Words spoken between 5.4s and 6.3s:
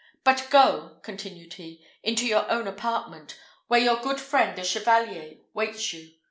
waits you.